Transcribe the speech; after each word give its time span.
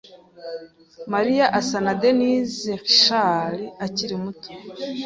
Mariya 1.13 1.45
asa 1.59 1.77
na 1.85 1.93
Denise 2.01 2.67
Richards 2.81 3.65
akiri 3.85 4.15
muto. 4.23 4.49